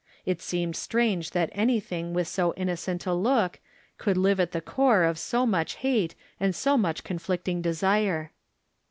[0.25, 3.59] It seemed strange that anything with so in nocent a look
[3.99, 8.31] could live at the core of so much hate and so much conflicting desire.